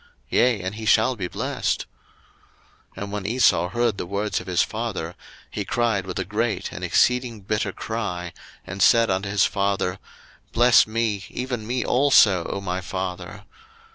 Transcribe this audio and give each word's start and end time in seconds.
yea, 0.29 0.59
and 0.63 0.73
he 0.73 0.83
shall 0.87 1.15
be 1.15 1.27
blessed. 1.27 1.85
01:027:034 2.97 3.03
And 3.03 3.11
when 3.11 3.25
Esau 3.27 3.69
heard 3.69 3.99
the 3.99 4.07
words 4.07 4.41
of 4.41 4.47
his 4.47 4.63
father, 4.63 5.13
he 5.51 5.63
cried 5.63 6.07
with 6.07 6.17
a 6.17 6.25
great 6.25 6.71
and 6.71 6.83
exceeding 6.83 7.41
bitter 7.41 7.71
cry, 7.71 8.33
and 8.65 8.81
said 8.81 9.11
unto 9.11 9.29
his 9.29 9.45
father, 9.45 9.99
Bless 10.53 10.87
me, 10.87 11.23
even 11.29 11.67
me 11.67 11.85
also, 11.85 12.45
O 12.49 12.59
my 12.59 12.81
father. 12.81 13.43